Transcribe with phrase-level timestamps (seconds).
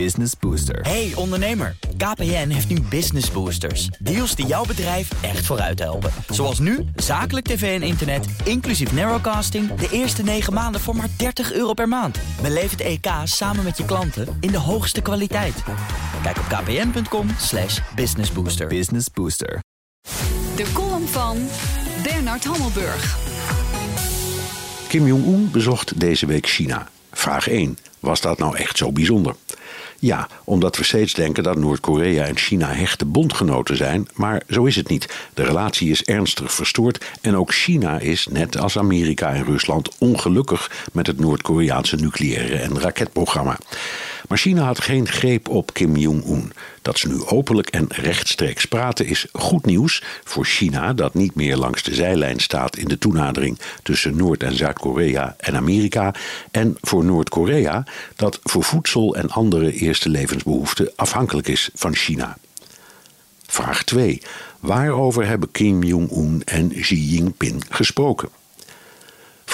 [0.00, 0.80] Business Booster.
[0.80, 3.86] Hey ondernemer, KPN heeft nu Business Boosters.
[3.86, 6.10] Deals die jouw bedrijf echt vooruit helpen.
[6.28, 9.74] Zoals nu, zakelijk tv en internet, inclusief narrowcasting...
[9.74, 12.18] de eerste 9 maanden voor maar 30 euro per maand.
[12.42, 15.62] Beleef het EK samen met je klanten in de hoogste kwaliteit.
[16.22, 18.66] Kijk op kpn.com slash businessbooster.
[18.66, 19.62] Business Booster.
[20.56, 21.36] De column van
[22.02, 23.18] Bernard Hammelburg.
[24.88, 26.88] Kim Jong-un bezocht deze week China.
[27.12, 27.78] Vraag 1.
[28.00, 29.34] Was dat nou echt zo bijzonder?
[29.98, 34.76] Ja, omdat we steeds denken dat Noord-Korea en China hechte bondgenoten zijn, maar zo is
[34.76, 35.14] het niet.
[35.34, 40.70] De relatie is ernstig verstoord en ook China is, net als Amerika en Rusland, ongelukkig
[40.92, 43.58] met het Noord-Koreaanse nucleaire en raketprogramma.
[44.28, 46.52] Maar China had geen greep op Kim Jong-un.
[46.82, 51.56] Dat ze nu openlijk en rechtstreeks praten is goed nieuws voor China, dat niet meer
[51.56, 56.14] langs de zijlijn staat in de toenadering tussen Noord- en Zuid-Korea en Amerika.
[56.50, 57.84] En voor Noord-Korea,
[58.16, 62.36] dat voor voedsel en andere eerste levensbehoeften afhankelijk is van China.
[63.46, 64.22] Vraag 2.
[64.60, 68.28] Waarover hebben Kim Jong-un en Xi Jinping gesproken?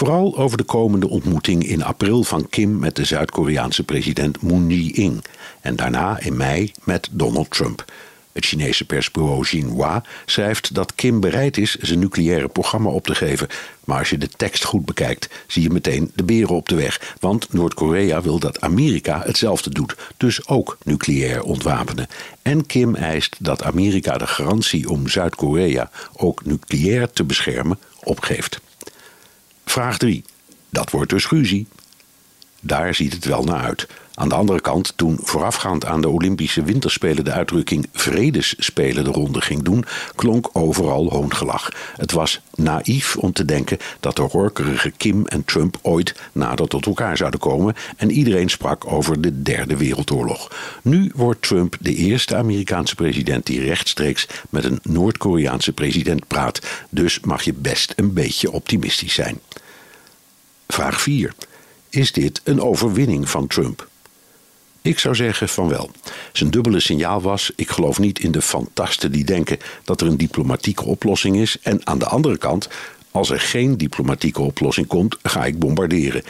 [0.01, 5.23] Vooral over de komende ontmoeting in april van Kim met de Zuid-Koreaanse president Moon Jae-in
[5.61, 7.85] en daarna in mei met Donald Trump.
[8.33, 13.49] Het Chinese persbureau Xinhua schrijft dat Kim bereid is zijn nucleaire programma op te geven.
[13.85, 17.15] Maar als je de tekst goed bekijkt, zie je meteen de beren op de weg.
[17.19, 22.09] Want Noord-Korea wil dat Amerika hetzelfde doet, dus ook nucleair ontwapenen.
[22.43, 28.61] En Kim eist dat Amerika de garantie om Zuid-Korea ook nucleair te beschermen opgeeft.
[29.71, 30.25] Vraag 3.
[30.71, 31.67] Dat wordt dus ruzie.
[32.61, 33.89] Daar ziet het wel naar uit.
[34.15, 39.41] Aan de andere kant, toen voorafgaand aan de Olympische Winterspelen de uitdrukking Vredesspelen de ronde
[39.41, 41.73] ging doen, klonk overal hoongelach.
[41.97, 46.87] Het was naïef om te denken dat de horkerige Kim en Trump ooit nader tot
[46.87, 50.51] elkaar zouden komen en iedereen sprak over de Derde Wereldoorlog.
[50.83, 57.21] Nu wordt Trump de eerste Amerikaanse president die rechtstreeks met een Noord-Koreaanse president praat, dus
[57.21, 59.41] mag je best een beetje optimistisch zijn.
[60.73, 61.35] Vraag 4.
[61.89, 63.89] Is dit een overwinning van Trump?
[64.83, 65.91] Ik zou zeggen van wel.
[66.33, 70.17] Zijn dubbele signaal was: ik geloof niet in de fantasten die denken dat er een
[70.17, 71.59] diplomatieke oplossing is.
[71.63, 72.69] En aan de andere kant,
[73.11, 76.23] als er geen diplomatieke oplossing komt, ga ik bombarderen.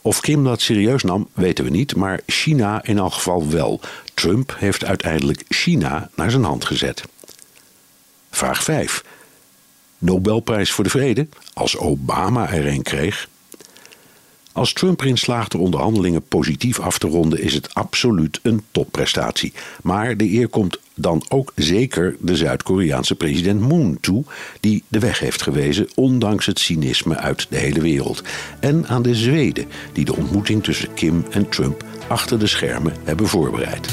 [0.00, 3.80] Of Kim dat serieus nam, weten we niet, maar China in elk geval wel.
[4.14, 7.02] Trump heeft uiteindelijk China naar zijn hand gezet.
[8.30, 9.04] Vraag 5.
[9.98, 13.28] Nobelprijs voor de Vrede, als Obama er een kreeg,
[14.54, 19.52] als Trump erin slaagt de onderhandelingen positief af te ronden, is het absoluut een topprestatie.
[19.82, 24.24] Maar de eer komt dan ook zeker de Zuid-Koreaanse president Moon toe,
[24.60, 28.22] die de weg heeft gewezen, ondanks het cynisme uit de hele wereld.
[28.60, 33.28] En aan de Zweden, die de ontmoeting tussen Kim en Trump achter de schermen hebben
[33.28, 33.88] voorbereid.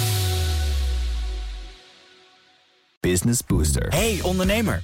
[2.99, 3.87] Business Booster.
[3.89, 4.83] Hey ondernemer,